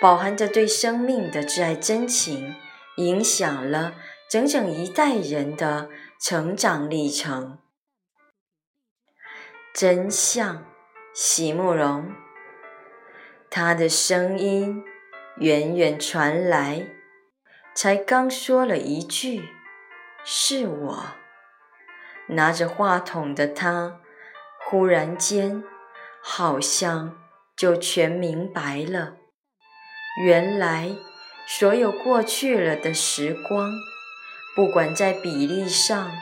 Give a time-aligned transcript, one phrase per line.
[0.00, 2.54] 饱含着对生命的挚爱真情，
[2.96, 3.94] 影响了
[4.28, 5.88] 整整一代人的
[6.20, 7.58] 成长历程。
[9.72, 10.66] 真相，
[11.14, 12.12] 席慕容。
[13.50, 14.84] 他的声音
[15.38, 16.86] 远远传来，
[17.74, 19.48] 才刚说了一句
[20.24, 21.06] “是我”，
[22.28, 24.00] 拿着话筒的他，
[24.60, 25.64] 忽然间
[26.20, 27.16] 好像
[27.56, 29.16] 就全明白了。
[30.16, 30.92] 原来，
[31.44, 33.72] 所有过去了的时光，
[34.54, 36.12] 不管在比例上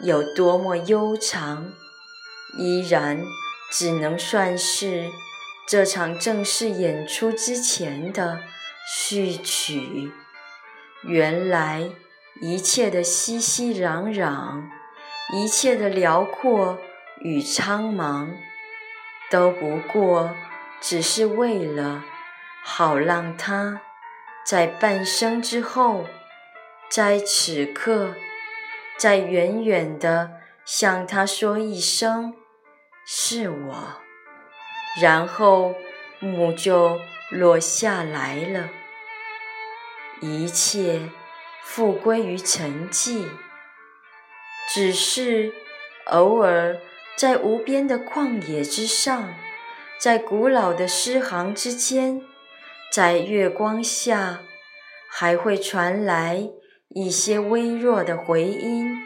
[0.00, 1.72] 有多么悠长，
[2.56, 3.20] 依然
[3.72, 5.10] 只能算是
[5.66, 8.44] 这场正式演出之前的
[8.86, 10.12] 序曲。
[11.02, 11.90] 原来，
[12.40, 14.62] 一切的熙熙攘攘，
[15.34, 16.78] 一切的辽阔
[17.18, 18.28] 与苍茫，
[19.28, 20.30] 都不过
[20.80, 22.04] 只是为了。
[22.64, 23.82] 好让他
[24.46, 26.06] 在半生之后，
[26.88, 28.14] 在此刻，
[28.96, 30.30] 在远远的
[30.64, 32.34] 向他说一声
[33.04, 34.00] “是我”，
[35.02, 35.74] 然后
[36.20, 37.00] 幕就
[37.30, 38.68] 落下来了，
[40.20, 41.10] 一切
[41.64, 43.26] 复归于沉寂。
[44.72, 45.52] 只是
[46.06, 46.78] 偶尔
[47.16, 49.34] 在无边的旷野之上，
[49.98, 52.22] 在古老的诗行之间。
[52.92, 54.42] 在月光下，
[55.10, 56.50] 还会传来
[56.90, 59.00] 一些微弱的回音，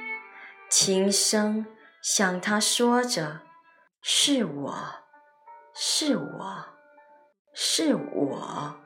[0.68, 1.64] 轻声
[2.02, 3.42] 向他说着
[4.02, 4.74] ：“是我，
[5.72, 6.64] 是我，
[7.54, 8.76] 是我。”